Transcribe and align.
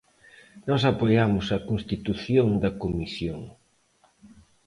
Nós 0.67 0.81
apoiamos 0.91 1.45
a 1.49 1.59
constitución 1.69 2.47
da 2.63 2.71
comisión. 2.83 3.39